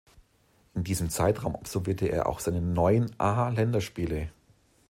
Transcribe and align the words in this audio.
In 0.73 0.83
diesem 0.83 1.11
Zeitraum 1.11 1.55
absolvierte 1.55 2.07
er 2.07 2.25
auch 2.25 2.39
seine 2.39 2.59
neun 2.59 3.11
A-Länderspiele. 3.19 4.31